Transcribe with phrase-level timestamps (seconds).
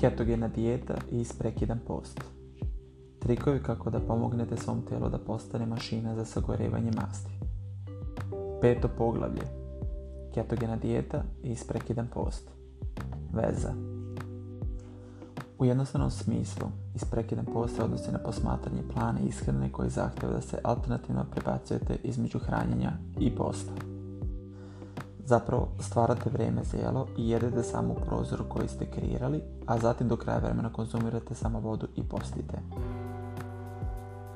[0.00, 2.20] ketogena dijeta i isprekidan post.
[3.18, 7.30] Trikovi kako da pomognete svom tijelu da postane mašina za sagorevanje masti.
[8.60, 9.42] Peto poglavlje.
[10.34, 12.50] Ketogena dijeta i isprekidan post.
[13.32, 13.74] Veza.
[15.58, 20.58] U jednostavnom smislu, isprekidan post se odnosi na posmatranje plana ishrane koji zahtjeva da se
[20.64, 23.87] alternativno prebacujete između hranjenja i posta.
[25.28, 30.08] Zapravo stvarate vrijeme za jelo i jedete samo u prozoru koji ste kreirali, a zatim
[30.08, 32.58] do kraja vremena konzumirate samo vodu i postite.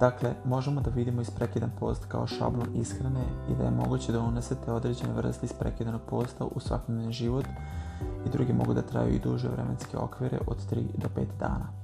[0.01, 4.73] Dakle, možemo da vidimo isprekidan post kao šablon ishrane i da je moguće da unesete
[4.73, 7.45] određene vrste isprekidanog posta u svakodnevni život
[8.27, 11.82] i drugi mogu da traju i duže vremenske okvire od 3 do 5 dana.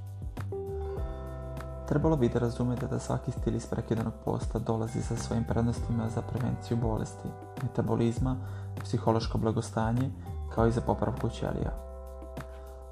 [1.88, 6.76] Trebalo bi da razumete da svaki stil isprekidanog posta dolazi sa svojim prednostima za prevenciju
[6.76, 7.28] bolesti,
[7.62, 8.36] metabolizma,
[8.84, 10.10] psihološko blagostanje,
[10.54, 11.72] kao i za popravku ćelija.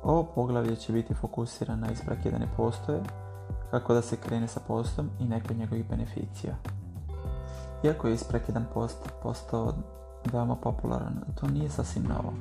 [0.02, 3.02] Ovo poglavlje će biti fokusirano na isprekidane postoje,
[3.70, 6.54] kako da se krene sa postom i neko njegovih beneficija.
[7.84, 9.74] Iako je isprekidan post postao
[10.32, 12.32] veoma popularan, to nije sasvim novo.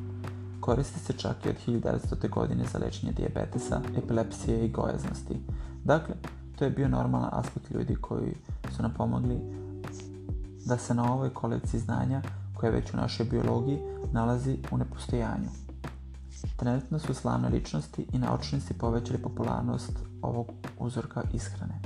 [0.61, 2.29] Koristi se čak i od 1900.
[2.29, 5.41] godine za lečenje dijabetesa, epilepsije i gojaznosti.
[5.83, 6.15] Dakle,
[6.55, 8.35] to je bio normalan aspekt ljudi koji
[8.75, 9.39] su nam pomogli
[10.65, 12.21] da se na ovoj kolekciji znanja,
[12.53, 13.79] koja je već u našoj biologiji,
[14.11, 15.49] nalazi u nepostojanju.
[16.57, 21.81] Trenutno su slavne ličnosti i naučnici povećali popularnost ovog uzorka ishrane.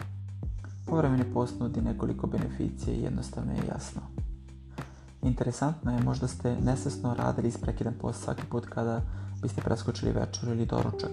[0.85, 4.01] Povremeni post nudi nekoliko beneficije i jednostavno je jasno.
[5.21, 9.01] Interesantno je, možda ste nesvesno radili isprekidan post svaki put kada
[9.41, 11.11] biste preskočili večer ili doručak.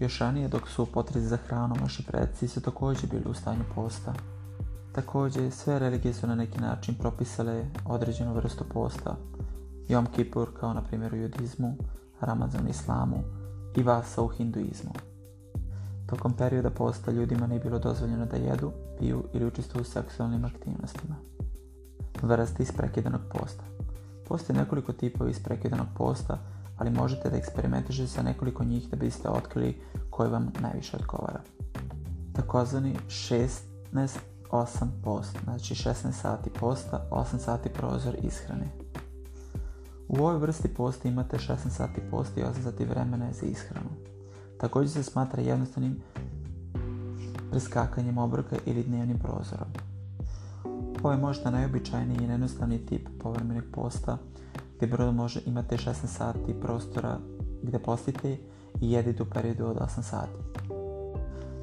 [0.00, 3.64] Još ranije dok su u potrezi za hranom naši predci su također bili u stanju
[3.74, 4.12] posta.
[4.92, 9.16] Također, sve religije su na neki način propisale određenu vrstu posta.
[9.88, 11.76] Jom Kippur kao na primjer u judizmu,
[12.20, 13.16] Ramazan u islamu
[13.76, 14.92] i Vasa u hinduizmu.
[16.06, 21.14] Tokom perioda posta ljudima nije bilo dozvoljeno da jedu, piju ili učestvuju u seksualnim aktivnostima.
[22.22, 23.64] Vrste isprekidanog posta.
[24.28, 26.38] Postoji nekoliko tipova isprekidanog posta,
[26.76, 31.40] ali možete da eksperimentišete sa nekoliko njih da biste otkrili koji vam najviše odgovara.
[32.32, 33.60] Takozvani 16-8
[35.04, 38.66] post, znači 16 sati posta, 8 sati prozor ishrane.
[40.08, 43.90] U ovoj vrsti posta imate 16 sati posta i 8 sati vremena za ishranu.
[44.60, 46.02] Također se smatra jednostavnim
[47.50, 49.68] preskakanjem obroka ili dnevnim prozorom.
[51.02, 54.18] Ovo je možda najobičajniji i jednostavni tip povremenih posta
[54.76, 57.18] gdje broj može imati 16 sati prostora
[57.62, 58.36] gdje postite
[58.80, 60.38] i jedite u periodu od 8 sati.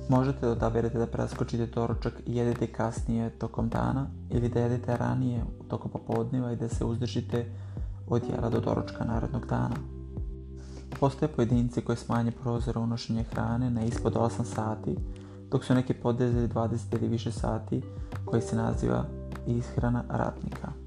[0.10, 5.92] Možete odaberete da preskočite doručak i jedete kasnije tokom dana ili da jedete ranije tokom
[5.92, 7.46] popodneva i da se uzdržite
[8.08, 9.76] od jela do doručka narodnog dana.
[11.00, 14.98] Postoje pojedinci koji smanje prozor unošenje hrane na ispod 8 sati,
[15.52, 17.82] dok su neki podezili 20 ili više sati
[18.26, 19.06] koji se naziva
[19.48, 20.83] ishrana ratnika.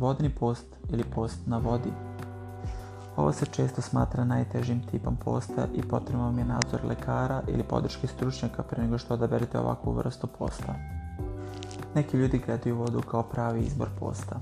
[0.00, 1.92] Vodni post ili post na vodi.
[3.16, 8.06] Ovo se često smatra najtežim tipom posta i potrebno vam je nadzor lekara ili podrške
[8.06, 10.74] stručnjaka prije nego što odaberete ovakvu vrstu posta.
[11.94, 14.36] Neki ljudi gledaju vodu kao pravi izbor posta.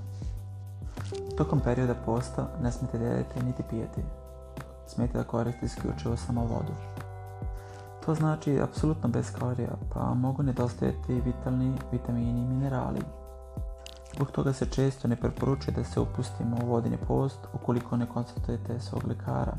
[1.36, 4.00] Tokom perioda posta ne smijete jedete niti pijeti.
[4.86, 6.72] Smijete da koristite isključivo samo vodu.
[8.06, 13.00] To znači apsolutno bez kalorija, pa mogu nedostajati vitalni vitamini i minerali.
[14.18, 18.80] Zbog toga se često ne preporučuje da se upustimo u vodeni post ukoliko ne konsultujete
[18.80, 19.56] svog lekara.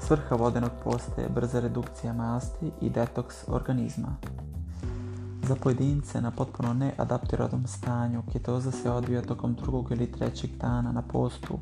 [0.00, 4.16] Svrha vodenog posta je brza redukcija masti i detoks organizma.
[5.48, 11.02] Za pojedince na potpuno neadaptiranom stanju ketoza se odvija tokom drugog ili trećeg dana na
[11.02, 11.58] postu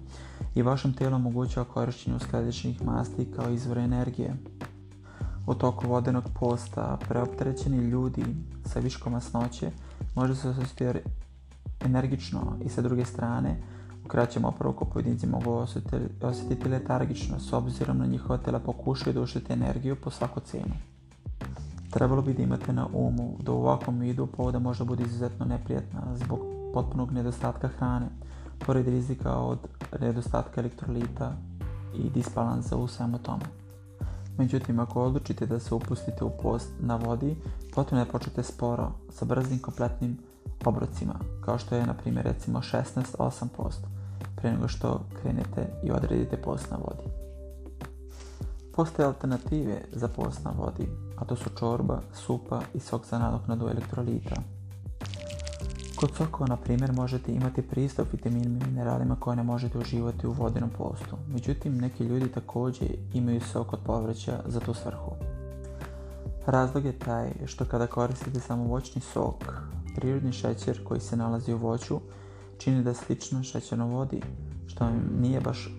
[0.54, 4.36] i vašem tijelu omogućava korištenje uskladičnih masti kao izvor energije.
[5.46, 8.24] U toku vodenog posta preopterećeni ljudi
[8.66, 9.70] sa viškom masnoće
[10.14, 10.48] može se
[11.84, 13.56] energično i sa druge strane
[14.04, 19.20] u kraćem oporavku pojedinci mogu osjetiti, osjetiti letargično s obzirom na njihova tela pokušaju da
[19.20, 20.74] uštite energiju po svaku cijenu.
[21.90, 26.00] Trebalo bi da imate na umu da u ovakvom vidu povoda možda bude izuzetno neprijatna
[26.16, 26.38] zbog
[26.74, 28.06] potpunog nedostatka hrane,
[28.66, 29.58] pored rizika od
[30.00, 31.32] nedostatka elektrolita
[31.94, 33.44] i disbalansa u svemu tome.
[34.38, 37.36] Međutim, ako odlučite da se upustite u post na vodi,
[37.74, 40.18] potrebno je početi sporo, sa brzim kompletnim
[40.66, 41.14] obrocima,
[41.44, 43.80] kao što je na primjer recimo 16-8 post,
[44.36, 47.22] prije nego što krenete i odredite post na vodi.
[48.74, 53.68] Postoje alternative za post na vodi, a to su čorba, supa i sok za nadoknadu
[53.68, 54.36] elektrolita.
[55.96, 60.32] Kod sokova, na primjer, možete imati pristup vitaminima i mineralima koje ne možete uživati u
[60.32, 61.16] vodenom postu.
[61.28, 65.12] Međutim, neki ljudi također imaju sok od povrća za tu svrhu.
[66.46, 69.44] Razlog je taj što kada koristite samo voćni sok,
[69.96, 72.00] prirodni šećer koji se nalazi u voću
[72.58, 74.22] čini da slično šećerno vodi,
[74.66, 75.74] što vam nije baš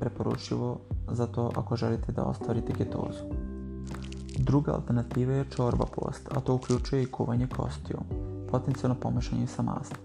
[0.00, 0.78] preporučivo
[1.10, 3.24] za to ako želite da ostvarite ketozu.
[4.38, 7.98] Druga alternativa je čorba post, a to uključuje i kuvanje kostiju,
[8.50, 10.00] potencijalno pomešanje sa maslom.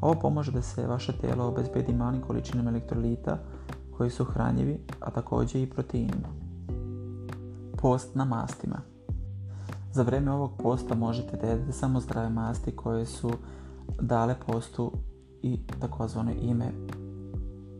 [0.00, 3.38] Ovo pomaže da se vaše tijelo obezbedi malim količinama elektrolita
[3.96, 6.28] koji su hranjivi, a također i proteinima.
[7.76, 8.89] Post na mastima.
[9.92, 13.30] Za vrijeme ovog posta možete da jedete samo zdrave masti koje su
[14.00, 14.92] dale postu
[15.42, 16.72] i takozvano ime.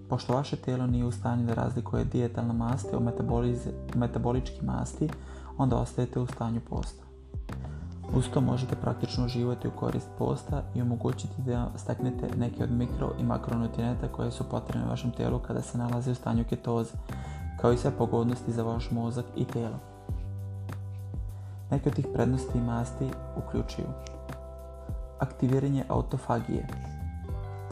[0.08, 3.02] Pošto vaše tijelo nije u stanju da razlikuje dijetalne masti od
[3.94, 5.08] metabolički masti,
[5.58, 7.04] onda ostajete u stanju posta.
[8.14, 13.12] Uz to možete praktično uživati u korist posta i omogućiti da steknete neke od mikro
[13.20, 16.92] i makronutrijenata koje su potrebne vašem tijelu kada se nalazi u stanju ketoze,
[17.60, 19.89] kao i sve pogodnosti za vaš mozak i tijelo.
[21.70, 23.86] Neke od tih prednosti i masti uključuju
[25.20, 26.66] aktiviranje autofagije,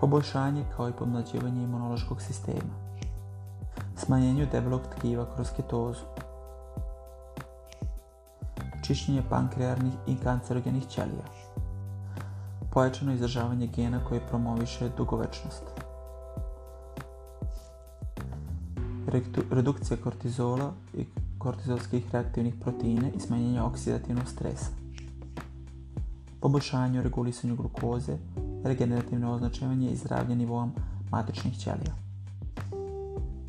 [0.01, 2.75] poboljšanje kao i pomlađivanje imunološkog sistema,
[3.97, 6.05] smanjenju debelog tkiva kroz ketozu,
[8.83, 11.25] čišćenje pankrearnih i kancerogenih ćelija,
[12.73, 15.65] pojačano izražavanje gena koje promoviše dugovečnost,
[19.51, 21.07] redukcija kortizola i
[21.39, 24.67] kortizolskih reaktivnih proteina i smanjenje oksidativnog stresa,
[26.41, 28.17] poboljšanje u regulisanju glukoze,
[28.65, 30.73] regenerativno označevanje i zdravlje nivoom
[31.11, 31.95] matičnih ćelija.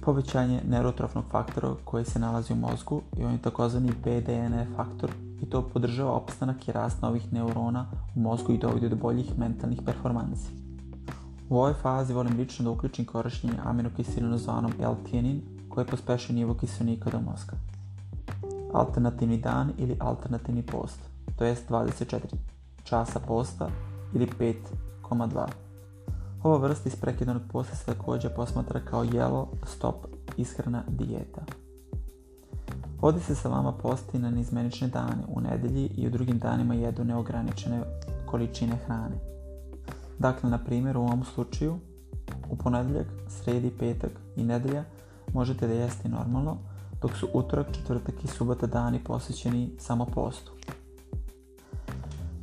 [0.01, 5.11] Povećanje neurotrofnog faktora koji se nalazi u mozgu i on je takozvani BDNF faktor
[5.41, 7.85] i to podržava opstanak i rast novih neurona
[8.15, 10.51] u mozgu i dovodi do boljih mentalnih performansi.
[11.49, 17.09] U ovoj fazi volim lično da uključim korištenje aminokiselina zvanom L-tienin koji pospešuje nivo kiselnika
[17.09, 17.53] do mozga.
[18.73, 20.99] Alternativni dan ili alternativni post,
[21.37, 22.19] to jest 24
[22.83, 23.69] časa posta
[24.13, 25.47] ili 5,2.
[26.43, 29.95] Ova vrsta isprekidanog posta se također posmatra kao jelo stop
[30.37, 31.41] ishrana dijeta.
[33.01, 37.03] Ovdje se sa vama posti na nizmenične dane, u nedjelji i u drugim danima jedu
[37.03, 37.81] neograničene
[38.25, 39.15] količine hrane.
[40.19, 41.75] Dakle, na primjer, u ovom slučaju,
[42.49, 44.83] u ponedjeljak, sredi, petak i nedjelja
[45.33, 46.57] možete da jesti normalno,
[47.01, 50.51] dok su utorak, četvrtak i subota dani posvećeni samo postu.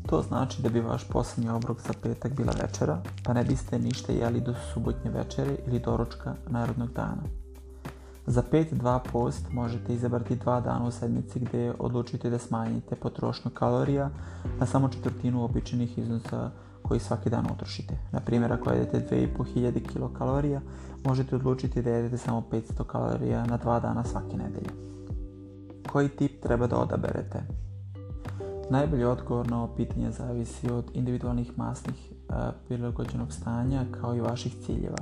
[0.07, 4.13] To znači da bi vaš posljednji obrok za petak bila večera, pa ne biste ništa
[4.13, 7.23] jeli do subotnje večere ili doručka narodnog dana.
[8.27, 14.11] Za 5-2 post možete izabrati dva dana u sedmici gdje odlučite da smanjite potrošnju kalorija
[14.61, 16.51] na samo četvrtinu običajnih iznosa
[16.89, 17.95] koji svaki dan utrošite.
[18.13, 20.61] Na primjer, ako jedete 2500 kilokalorija,
[21.05, 24.71] možete odlučiti da jedete samo 500 kalorija na dva dana svake nedelje.
[25.93, 27.43] Koji tip treba da odaberete?
[28.71, 32.33] Najbolji odgovor na ovo pitanje zavisi od individualnih masnih e,
[32.67, 34.99] prilagođenog stanja kao i vaših ciljeva.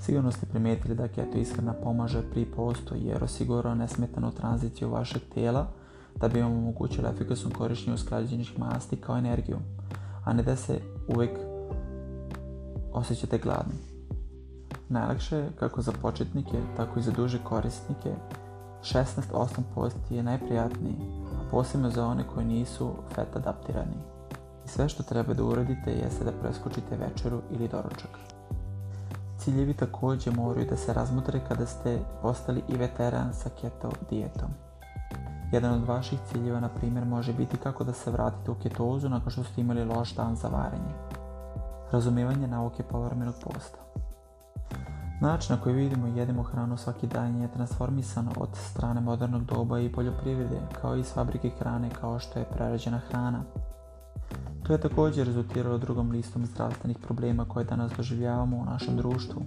[0.00, 5.66] Sigurno ste primijetili da keto ishrana pomaže pri postu jer osigurava nesmetanu tranziciju vašeg tijela
[6.20, 9.58] da bi vam omogućila efikasno korištenje usklađenih masti kao energiju,
[10.24, 11.38] a ne da se uvijek
[12.92, 13.74] osjećate gladni.
[14.88, 18.14] Najlakše je kako za početnike, tako i za duže korisnike
[18.82, 20.96] 16-8 posti je najprijatniji,
[21.50, 23.96] posebno za one koji nisu fet adaptirani.
[24.64, 28.18] I sve što treba da uradite jeste da preskočite večeru ili doručak.
[29.38, 34.48] Ciljevi također moraju da se razmotre kada ste postali i veteran sa keto dijetom.
[35.52, 39.30] Jedan od vaših ciljeva, na primjer, može biti kako da se vratite u ketozu nakon
[39.30, 40.94] što ste imali loš dan za varenje.
[41.90, 43.78] Razumijevanje nauke povremenog posta.
[45.20, 49.80] Način na koji vidimo i jedemo hranu svaki dan je transformisan od strane modernog doba
[49.80, 53.42] i poljoprivrede, kao i s fabrike hrane kao što je prerađena hrana.
[54.62, 59.42] To je također rezultiralo drugom listom zdravstvenih problema koje danas doživljavamo u našem društvu.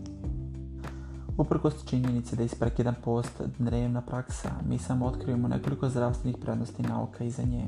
[1.38, 7.44] Uprkos činjenici da isprekidan post dnevna praksa, mi samo otkrivamo nekoliko zdravstvenih prednosti nauka iza
[7.44, 7.68] nje.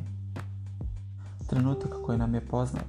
[1.47, 2.86] Trenutak koji nam je poznat,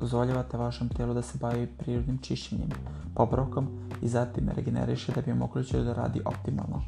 [0.00, 2.68] dozvoljavate vašem tijelu da se bavi prirodnim čišćenjem,
[3.14, 3.68] popravkom
[4.02, 6.82] i zatim regeneriše da bi omogućio da radi optimalno.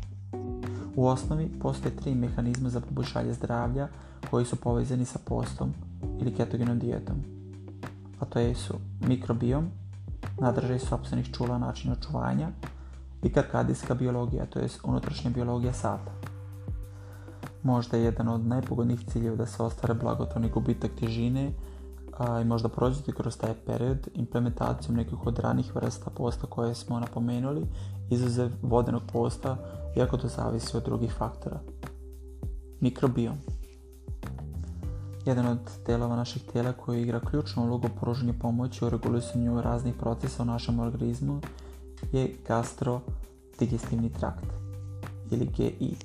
[0.96, 3.88] U osnovi postoje tri mehanizma za poboljšanje zdravlja
[4.30, 5.72] koji su povezani sa postom
[6.20, 7.16] ili ketogenom dijetom.
[8.20, 9.68] A to je su mikrobiom,
[10.40, 12.48] nadržaj sobstvenih čula načina očuvanja
[13.24, 16.12] i biologija, to je unutrašnja biologija sata.
[17.62, 21.52] Možda je jedan od najpogodnijih ciljeva da se ostvare blagotvorni gubitak težine,
[22.18, 27.00] a, i možda prođete kroz taj period implementacijom nekih od ranih vrsta posta koje smo
[27.00, 27.66] napomenuli,
[28.10, 29.56] izuzev vodenog posta,
[29.96, 31.60] iako to zavisi od drugih faktora.
[32.80, 33.36] Mikrobiom.
[35.26, 39.94] Jedan od delova naših tijela koji igra ključnu ulogu u pružanju pomoći u regulisanju raznih
[39.94, 41.40] procesa u našem organizmu
[42.12, 44.46] je gastrodigestivni trakt
[45.30, 45.96] ili GI,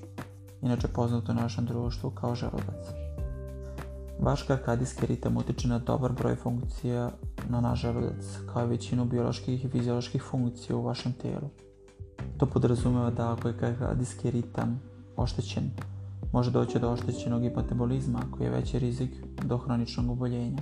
[0.61, 2.85] inače poznato u našem društvu kao želudac.
[4.19, 7.11] Vaš karkadijski ritam utječe na dobar broj funkcija
[7.49, 11.49] na naš želudac, kao i većinu bioloških i fizioloških funkcija u vašem tijelu.
[12.37, 14.81] To podrazumijeva da ako je karkadijski ritam
[15.17, 15.71] oštećen,
[16.33, 19.11] može doći do oštećenog metabolizma koji je veći rizik
[19.45, 20.61] do hroničnog oboljenja.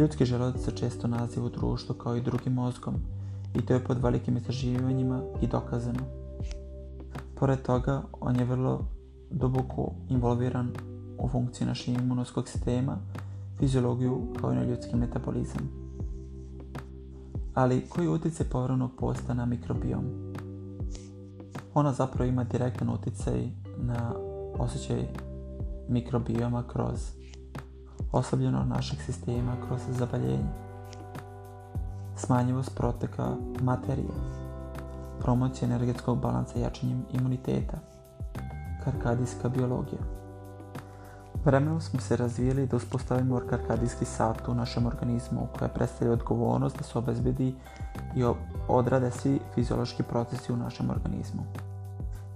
[0.00, 2.94] Ljudski želudac se često naziva u društvu kao i drugim mozgom
[3.54, 6.00] i to je pod velikim istraživanjima i dokazano.
[7.34, 8.84] Pored toga, on je vrlo
[9.30, 10.72] duboko involviran
[11.18, 12.98] u funkciji našeg imunoskog sistema,
[13.58, 15.86] fiziologiju kao i na ljudski metabolizam.
[17.54, 20.04] Ali koji utjecaj povrednog posta na mikrobiom?
[21.74, 23.48] Ona zapravo ima direktan utjecaj
[23.78, 24.12] na
[24.58, 25.08] osjećaj
[25.88, 27.10] mikrobioma kroz
[28.12, 30.65] oslabljeno našeg sistema kroz zabaljenje,
[32.16, 34.14] smanjivost proteka materije,
[35.20, 37.78] promocija energetskog balansa jačanjem imuniteta,
[38.84, 40.00] karkadijska biologija.
[41.44, 46.84] Vremenom smo se razvijeli da uspostavimo karkadijski sat u našem organizmu koja predstavlja odgovornost da
[46.84, 47.54] se obezbedi
[48.16, 48.24] i
[48.68, 51.42] odrade svi fiziološki procesi u našem organizmu.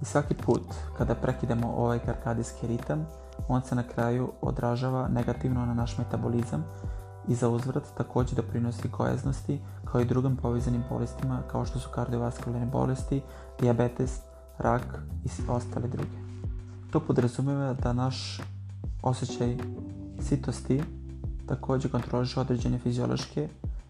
[0.02, 0.62] I svaki put
[0.98, 3.06] kada prekidemo ovaj karkadijski ritam,
[3.48, 6.64] on se na kraju odražava negativno na naš metabolizam
[7.28, 12.66] i za uzvrat također doprinosi gojaznosti kao i drugim povezanim bolestima kao što su kardiovaskularne
[12.66, 13.22] bolesti,
[13.60, 14.20] diabetes,
[14.58, 16.16] rak i ostale druge.
[16.90, 18.40] To podrazumijeva da naš
[19.02, 19.56] osjećaj
[20.20, 20.82] sitosti
[21.46, 23.48] također kontroliše određene fiziološke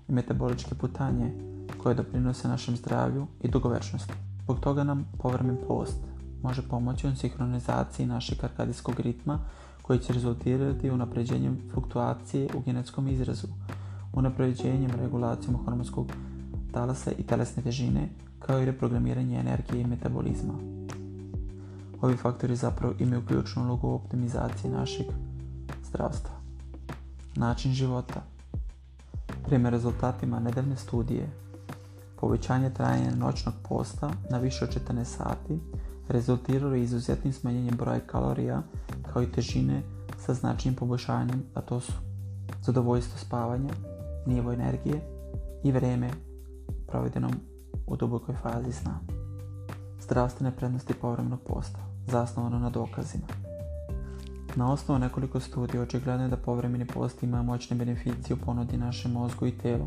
[0.09, 1.33] i metaboličke putanje
[1.83, 4.13] koje doprinose našem zdravlju i dugovečnosti.
[4.45, 5.99] Zbog toga nam povremen post
[6.43, 9.39] može pomoći u sinhronizaciji našeg karkadijskog ritma
[9.91, 13.47] koji će rezultirati unapređenjem fluktuacije u genetskom izrazu,
[14.13, 16.13] unapređenjem regulacijom hormonskog
[16.73, 20.55] talasa i telesne težine, kao i reprogramiranje energije i metabolizma.
[22.01, 25.07] Ovi faktori zapravo imaju ključnu ulogu u optimizaciji našeg
[25.89, 26.35] zdravstva.
[27.37, 28.23] Način života.
[29.47, 31.31] Prema rezultatima nedavne studije,
[32.21, 35.59] povećanje trajanja noćnog posta na više od 14 sati
[36.11, 38.63] rezultiralo je izuzetnim smanjenjem broja kalorija
[39.13, 39.83] kao i težine
[40.19, 41.93] sa značajnim poboljšanjem, a to su
[42.63, 43.73] zadovoljstvo spavanja,
[44.27, 45.01] nivo energije
[45.65, 46.11] i vreme
[46.87, 47.33] provedenom
[47.87, 49.01] u dubokoj fazi sna.
[50.01, 53.27] Zdravstvene prednosti povremenog posta, zasnovano na dokazima.
[54.57, 59.13] Na osnovu nekoliko studija očigledno je da povremeni post ima moćne beneficije u ponudi našem
[59.13, 59.87] mozgu i telu.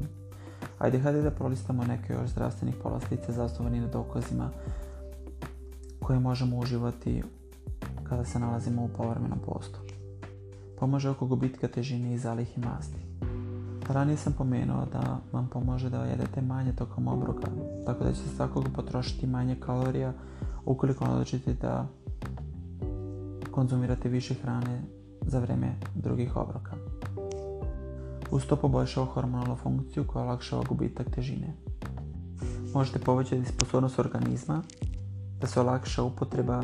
[0.79, 4.49] Ajde hajde da prolistamo neke još zdravstvenih polastica zasnovani na dokazima
[6.03, 7.23] koje možemo uživati
[8.03, 9.79] kada se nalazimo u povremenom postu.
[10.79, 12.99] Pomaže oko gubitka težine i zalihi masti.
[13.89, 17.47] Ranije sam pomenuo da vam pomože da jedete manje tokom obroka,
[17.85, 20.13] tako da ćete svakog potrošiti manje kalorija
[20.65, 21.87] ukoliko odlučite da
[23.51, 24.81] konzumirate više hrane
[25.21, 26.75] za vrijeme drugih obroka.
[28.31, 31.53] Uz to poboljšava hormonalnu funkciju koja olakšava gubitak težine.
[32.73, 34.61] Možete povećati sposobnost organizma
[35.43, 36.63] da se olakša upotreba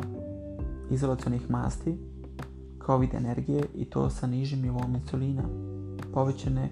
[0.90, 1.98] izolacionih masti
[2.78, 5.42] kao vid energije i to sa nižim nivom insulina,
[6.14, 6.68] povećane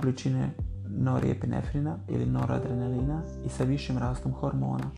[0.00, 0.50] količine
[0.88, 4.90] noriepinefrina ili noradrenalina i sa višim rastom hormona.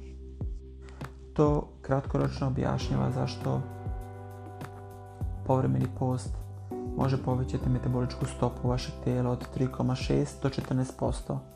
[1.33, 3.61] To kratkoročno objašnjava zašto
[5.47, 6.31] povremeni post
[6.97, 11.52] može povećati metaboličku stopu vašeg tijela od 3,6 do 14%.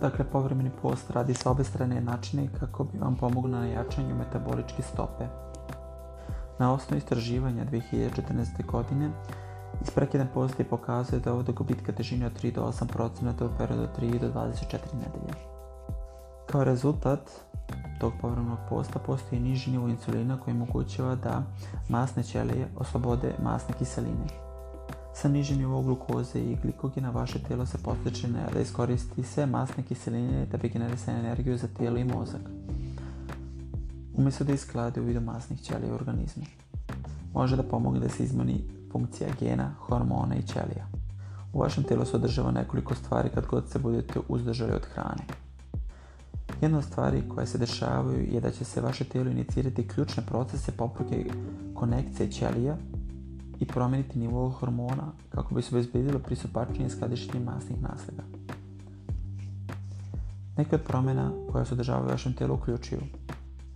[0.00, 4.82] Dakle, povremeni post radi sa obe strane načine kako bi vam pomoglo na jačanju metaboličke
[4.82, 5.24] stope.
[6.58, 8.66] Na osnovu istraživanja 2014.
[8.66, 9.10] godine
[9.82, 13.98] isprekidan post je pokazuje da ovdje gubitka težine od 3 do 8% u periodu od
[14.00, 15.34] 3 do 24 nedelje.
[16.46, 17.30] Kao rezultat
[18.00, 21.42] tog povremenog posta postoji niži nivo insulina koji omogućava da
[21.88, 24.49] masne ćelije oslobode masne kiseline.
[25.14, 30.46] Sa nižim nivom glukoze i glikogena vaše tijelo se postiče da iskoristi sve masne kiseline
[30.46, 32.40] da bi generisane energiju za tijelo i mozak.
[34.16, 36.44] Umjesto da isklade u vidu masnih ćelija u organizmu.
[37.34, 40.86] Može da pomogne da se izmeni funkcija gena, hormona i ćelija.
[41.52, 45.22] U vašem tijelu se održava nekoliko stvari kad god se budete uzdržali od hrane.
[46.60, 50.72] Jedna od stvari koje se dešavaju je da će se vaše tijelo inicirati ključne procese
[50.72, 51.30] popruke
[51.74, 52.76] konekcije ćelija
[53.60, 58.22] i promijeniti nivo hormona kako bi se obezbedilo pristupačnije skladištenje masnih nasleda.
[60.56, 63.00] Neke od promjena koje se održavaju u vašem tijelu uključuju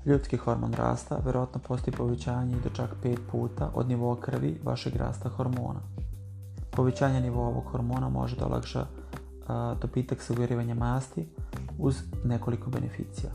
[0.06, 5.28] ljudski hormon rasta, vjerojatno postoji povećanje do čak 5 puta od nivoa krvi vašeg rasta
[5.28, 5.80] hormona.
[6.70, 8.86] Povećanje nivoa ovog hormona može da olakša
[9.80, 11.28] dobitak sagorivanja masti
[11.78, 13.32] uz nekoliko beneficija.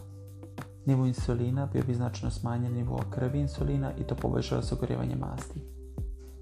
[0.86, 5.79] Nivo insulina bio bi značajno smanjen nivo krvi insulina i to poboljšava sagorivanje masti.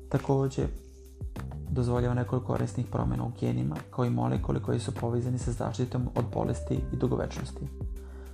[0.09, 0.67] Također,
[1.71, 6.25] dozvoljava nekoliko korisnih promjena u genima, kao i molekuli koji su povezani sa zaštitom od
[6.33, 7.67] bolesti i dugovečnosti.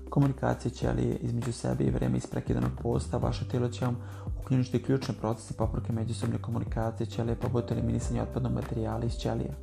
[0.10, 3.98] Komunikacija ćelije između sebe i vrijeme isprekidanog posta, vaše tijelo će vam
[4.40, 9.54] uključiti ključne procese popravke međusobne komunikacije ćelije poput eliminisanja otpadnog materijala iz ćelija.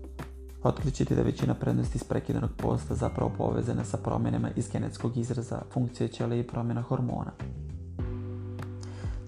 [0.62, 6.40] Otkrićete da većina prednosti isprekidanog posta zapravo povezana sa promjenama iz genetskog izraza, funkcije ćelije
[6.40, 7.32] i promjena hormona.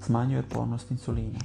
[0.01, 1.39] Smanjuje otpornost insulina.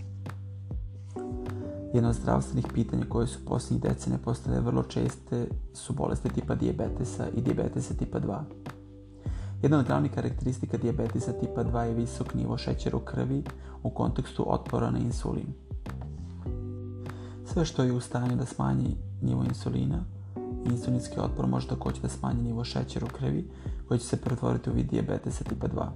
[1.93, 7.27] Jedno od zdravstvenih pitanja koje su posljednjih decenija postale vrlo česte su bolesti tipa dijabetesa
[7.37, 8.39] i dijabetesa tipa 2.
[9.61, 13.43] Jedna od glavnih karakteristika dijabetesa tipa 2 je visok nivo šećera u krvi
[13.83, 15.53] u kontekstu otpora na insulin.
[17.45, 20.03] Sve što je u stanju da smanji nivo insulina
[20.71, 23.49] insulinski otpor može također da smanji nivo šećera u krvi
[23.87, 25.87] koji će se pretvoriti u vid dijabetesa tipa 2.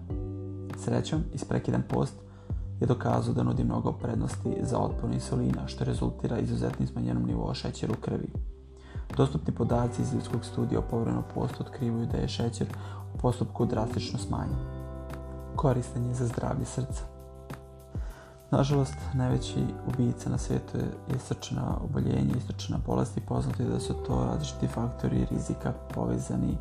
[0.77, 2.13] Srećom, isprekidan post
[2.81, 7.93] je dokazao da nudi mnogo prednosti za otpor insulina, što rezultira izuzetnim smanjenom nivoa šećera
[7.93, 8.33] u krvi.
[9.17, 12.67] Dostupni podaci iz ljudskog studija o povremenom postu otkrivaju da je šećer
[13.15, 14.57] u postupku drastično smanjen.
[15.55, 17.03] Koristan je za zdravlje srca.
[18.51, 23.93] Nažalost, najveći ubijica na svijetu je srčana oboljenje i srčana bolest i poznato da su
[23.93, 26.57] to različiti faktori rizika povezani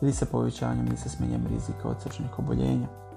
[0.00, 3.07] ili sa povećanjem ili sa smenjem rizika od srčanih oboljenja.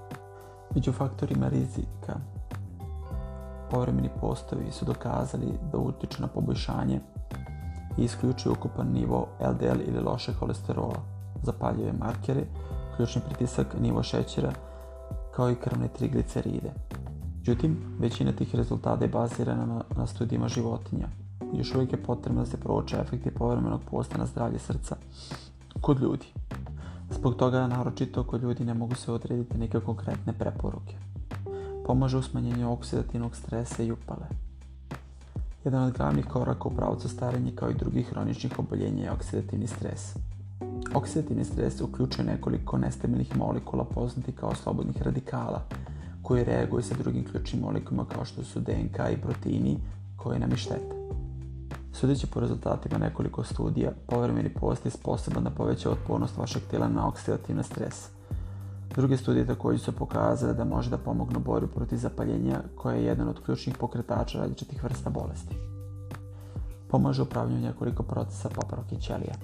[0.74, 2.14] Među faktorima rizika
[3.70, 7.00] povremeni postovi su dokazali da utječu na poboljšanje
[7.98, 10.96] i isključuju ukupan nivo LDL ili loše holesterola,
[11.42, 12.44] zapaljive markere,
[12.96, 14.52] ključni pritisak, nivo šećera,
[15.34, 16.72] kao i krvne trigliceride.
[17.38, 21.08] Međutim, većina tih rezultata je bazirana na, na studijima životinja.
[21.52, 24.96] Još uvijek je potrebno da se prouče efekti povremenog posta na zdravlje srca
[25.80, 26.26] kod ljudi.
[27.12, 30.94] Zbog toga, naročito kod ljudi ne mogu se odrediti neke konkretne preporuke.
[31.86, 34.26] Pomaže u smanjenju oksidativnog stresa i upale.
[35.64, 40.16] Jedan od glavnih koraka u pravcu starenja kao i drugih hroničnih oboljenja je oksidativni stres.
[40.94, 45.62] Oksidativni stres uključuje nekoliko nestabilnih molekula poznati kao slobodnih radikala,
[46.22, 49.78] koji reaguju sa drugim ključnim molekulama kao što su DNK i proteini
[50.16, 51.01] koji nam i štete.
[51.92, 57.08] Sudeći po rezultatima nekoliko studija, povremeni post je sposoban da poveća otpornost vašeg tijela na
[57.08, 58.08] oksidativni stres.
[58.94, 63.28] Druge studije također su pokazale da može da pomognu borju protiv zapaljenja koja je jedan
[63.28, 65.56] od ključnih pokretača različitih vrsta bolesti.
[66.88, 69.34] Pomaže upravljanju nekoliko procesa popravke ćelija.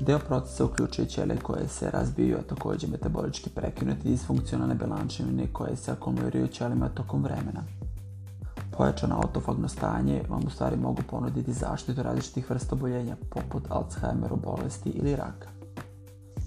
[0.00, 5.76] Deo procesa uključuje ćelije koje se razbiju, a također metabolički prekinuti iz funkcionalne bilančevine koje
[5.76, 7.77] se akumuliraju ćelijama tokom vremena.
[8.78, 14.90] Pojačano autofagno stanje vam u stvari mogu ponuditi zaštitu različitih vrsta oboljenja poput Alzheimeru bolesti
[14.90, 15.48] ili raka.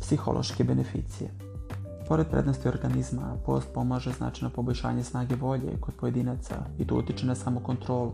[0.02, 1.30] Psihološke beneficije
[2.08, 7.36] Pored prednosti organizma, post pomaže značajno poboljšanje snage volje kod pojedinaca i to utječe na
[7.36, 8.12] samokontrolu.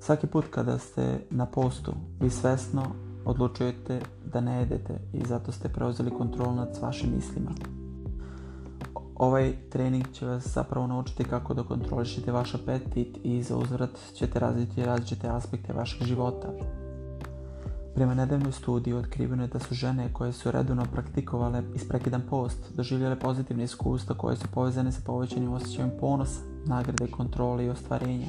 [0.00, 2.82] Svaki put kada ste na postu, vi svesno
[3.24, 4.00] odlučujete
[4.32, 7.50] da ne jedete i zato ste preuzeli kontrolu nad vašim mislima.
[9.16, 14.38] Ovaj trening će vas zapravo naučiti kako da kontrolišete vaš apetit i za uzvrat ćete
[14.38, 16.48] razviti različite aspekte vašeg života.
[17.94, 23.18] Prema nedavnoj studiji otkriveno je da su žene koje su redovno praktikovale isprekidan post doživjele
[23.18, 28.26] pozitivne iskustva koje su povezane sa povećanim osjećajem ponosa, nagrade, kontrole i ostvarenja.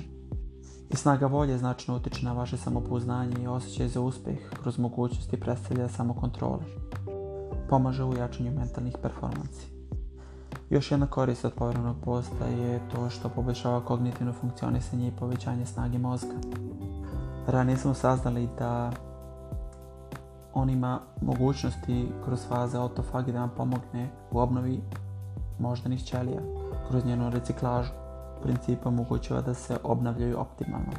[0.89, 5.89] I snaga volje značno utječe na vaše samopouznanje i osjećaj za uspjeh kroz mogućnosti predstavlja
[5.89, 6.63] samokontrole.
[7.69, 9.72] Pomaže u jačanju mentalnih performansi.
[10.73, 15.97] Još jedna korist od povremenog posta je to što poboljšava kognitivno funkcionisanje i povećanje snage
[15.97, 16.33] mozga.
[17.47, 18.91] Ranije smo saznali da
[20.53, 24.81] on ima mogućnosti kroz faze autofagi da vam pomogne u obnovi
[25.59, 26.41] moždanih ćelija
[26.89, 27.91] kroz njenu reciklažu.
[28.43, 30.93] Principa omogućava da se obnavljaju optimalno.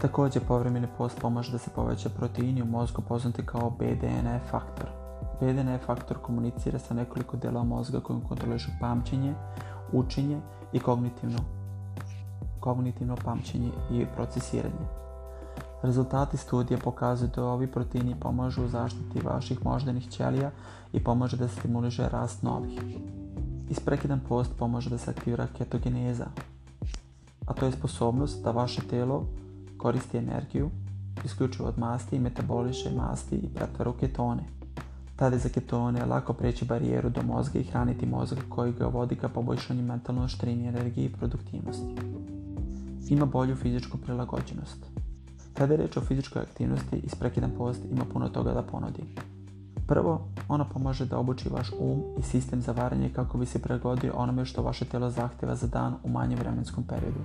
[0.00, 4.97] Također povremeni post pomaže da se poveća proteini u mozgu poznati kao BDNF faktor.
[5.40, 9.34] BDNF faktor komunicira sa nekoliko dela mozga kojim kontrolišu pamćenje,
[9.92, 10.40] učenje
[10.72, 11.38] i kognitivno,
[12.60, 14.86] kognitivno pamćenje i procesiranje.
[15.82, 20.50] Rezultati studija pokazuju da ovi proteini pomažu u zaštiti vaših moždanih ćelija
[20.92, 22.80] i pomaže da stimuliše rast novih.
[23.70, 26.26] Isprekidan post pomaže da se aktivira ketogeneza.
[27.46, 29.24] a to je sposobnost da vaše telo
[29.78, 30.70] koristi energiju
[31.24, 34.57] isključivo od masti i metaboliše masti i pretvara u ketone.
[35.18, 39.16] Tada je za ketone lako preći barijeru do mozga i hraniti mozak koji ga vodi
[39.16, 41.96] ka poboljšanju mentalno oštrini, energije i produktivnosti.
[43.08, 44.86] Ima bolju fizičku prilagođenost.
[45.54, 49.02] Kada je reč o fizičkoj aktivnosti, isprekidan post ima puno toga da ponudi.
[49.86, 54.12] Prvo, ona pomaže da obuči vaš um i sistem za varanje kako bi se prilagodio
[54.16, 57.20] onome što vaše telo zahtjeva za dan u manjem vremenskom periodu.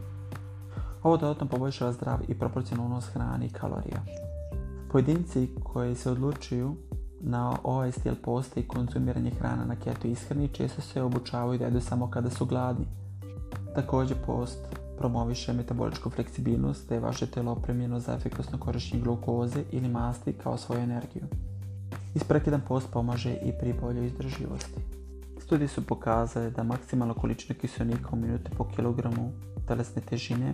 [1.04, 4.04] Ovo dodatno poboljšava zdrav i proporcionalno unos hrani i kalorija.
[4.92, 6.76] Pojedinci koji se odlučuju
[7.26, 11.82] na ovaj stil posta i konzumiranje hrana na keto ishrani često se obučavaju da jedu
[11.82, 12.86] samo kada su gladni.
[13.76, 14.60] Također post
[14.98, 20.58] promoviše metaboličku fleksibilnost te je vaše telo opremljeno za efikasno korištenje glukoze ili masti kao
[20.58, 21.24] svoju energiju.
[22.16, 24.80] Isprekidan post pomaže i pri boljoj izdrživosti.
[25.40, 29.32] Studije su pokazale da maksimalna količina kiselnika u minuti po kilogramu
[29.68, 30.54] telesne težine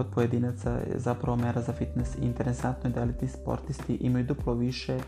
[0.00, 4.98] kod pojedinaca je zapravo mera za fitness interesantno je da elitni sportisti imaju duplo više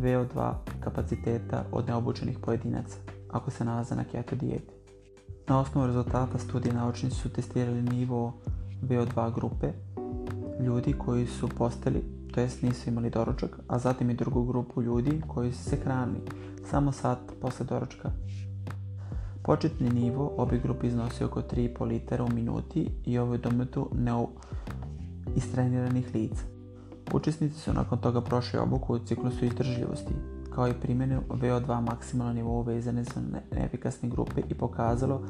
[0.00, 2.96] VO2 kapaciteta od neobučenih pojedinaca
[3.30, 4.74] ako se nalaze na keto dijeti.
[5.48, 8.32] Na osnovu rezultata studije naučnici su testirali nivo
[8.82, 9.72] VO2 grupe
[10.60, 15.22] ljudi koji su postali, to jest nisu imali doručak, a zatim i drugu grupu ljudi
[15.26, 16.20] koji su se hranili
[16.70, 18.10] samo sat posle doručka.
[19.48, 23.90] Početni nivo obje grupe iznosi oko 3,5 litara u minuti i ovo je dometu
[25.36, 26.42] istreniranih lica.
[27.14, 30.14] Učesnici su nakon toga prošli obuku u ciklusu izdržljivosti,
[30.54, 33.20] kao i primjenu VO2 maksimalno nivou vezane za
[33.52, 35.22] neefikasne grupe i pokazalo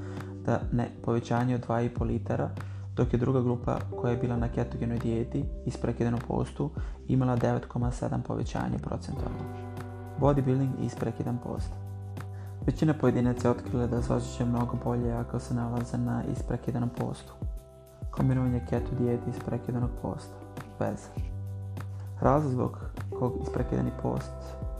[0.45, 2.51] da ne povećanje od 2,5 litara,
[2.97, 5.77] dok je druga grupa koja je bila na ketogenoj dijeti i s
[6.29, 6.71] postu
[7.09, 9.39] imala 9,7 povećanje procentualno.
[10.21, 11.88] Bodybuilding i isprekidan post.
[12.69, 17.33] Većina pojedinaca je otkrila da se mnogo bolje ako se nalaze na isprekidanom postu.
[18.11, 20.35] Kombinovanje keto dijeti i isprekidanog posta.
[20.81, 21.09] Veza.
[22.21, 22.79] Razlog zbog
[23.19, 24.33] kog isprekidani post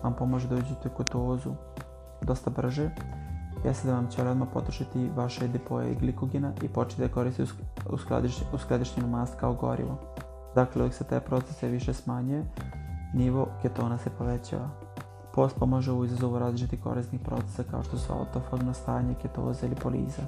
[0.03, 1.51] vam pomaže da uđete u ketozu
[2.23, 2.91] dosta brže
[3.65, 7.45] jeste da vam će odmah potrošiti vaše depoje glikogena i početi da koriste
[8.53, 9.99] u skladištenju mast kao gorivo.
[10.55, 12.45] Dakle, uvijek se taj proces više smanjuje,
[13.15, 14.88] nivo ketona se povećava.
[15.35, 20.23] Post pomaže u izazovu različitih korisnih procesa kao što su autofagno stanje, ketoza ili poliza.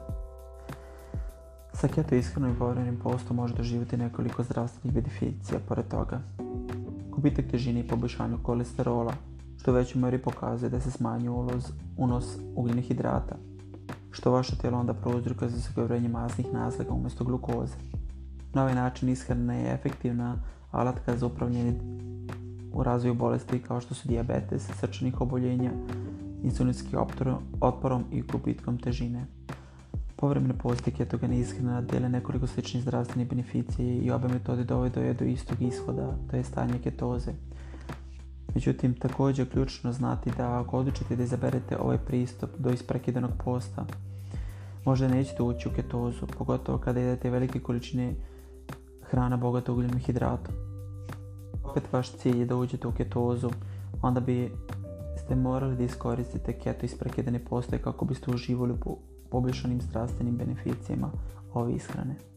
[1.72, 6.20] Sa keto ishranom i povremenim postom može doživjeti nekoliko zdravstvenih beneficija pored toga.
[7.10, 9.12] Gubitak težine i poboljšanju kolesterola,
[9.56, 13.36] što u meri pokazuje da se smanjuje uloz, unos ugljenih hidrata,
[14.10, 17.74] što vaše tijelo onda prouzrukuje za sagorjenje masnih naslaga umjesto glukoze.
[18.54, 20.36] Na ovaj način ishrana je efektivna
[20.70, 21.74] alatka za upravljanje
[22.72, 25.70] u razvoju bolesti kao što su dijabetes, srčanih oboljenja,
[26.42, 26.96] insulinski
[27.60, 29.26] otporom i gubitkom težine.
[30.16, 35.62] Povremene posti ketogene ishrana dele nekoliko sličnih zdravstvenih beneficije i obe metode dovode do istog
[35.62, 37.32] ishoda, to je stanje ketoze.
[38.54, 43.86] Međutim, također je ključno znati da ako odlučite da izaberete ovaj pristup do isprekidanog posta,
[44.84, 48.14] možda nećete ući u ketozu, pogotovo kada jedete velike količine
[49.02, 50.69] hrana bogata ugljenim hidratom.
[51.70, 53.50] Opet vaš cilj je da uđete u ketozu,
[54.02, 54.52] onda bi
[55.24, 58.98] ste morali da iskoristite keto isprekidane postoje kako biste uživali u
[59.30, 61.10] poboljšanim zdravstvenim beneficijama
[61.54, 62.29] ove ishrane.